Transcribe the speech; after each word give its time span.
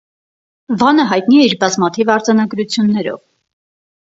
Վանը 0.83 1.03
յայտնի 1.11 1.37
է 1.41 1.45
իր 1.49 1.53
բազմաթիւ 1.65 2.11
արձանագրութիւններով։ 2.15 3.21